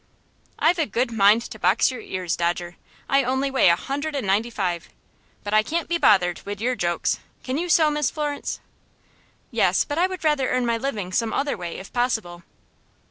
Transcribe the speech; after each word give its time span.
"I've 0.57 0.79
a 0.79 0.87
good 0.87 1.11
mind 1.11 1.43
to 1.43 1.59
box 1.59 1.91
your 1.91 2.01
ears, 2.01 2.35
Dodger. 2.35 2.75
I 3.07 3.23
only 3.23 3.51
weigh 3.51 3.69
a 3.69 3.75
hundred 3.75 4.15
and 4.15 4.25
ninety 4.25 4.49
five. 4.49 4.89
But 5.43 5.53
I 5.53 5.61
can't 5.61 5.87
be 5.87 5.99
bothered 5.99 6.41
wid 6.43 6.59
your 6.59 6.75
jokes. 6.75 7.19
Can 7.43 7.59
you 7.59 7.69
sew, 7.69 7.91
Miss 7.91 8.09
Florence?" 8.09 8.61
"Yes; 9.51 9.83
but 9.83 9.99
I 9.99 10.07
would 10.07 10.23
rather 10.23 10.49
earn 10.49 10.65
my 10.65 10.77
living 10.79 11.11
some 11.11 11.31
other 11.33 11.55
way, 11.55 11.77
if 11.77 11.93
possible." 11.93 12.41